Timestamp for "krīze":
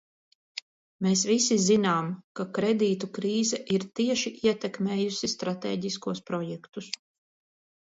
3.19-3.61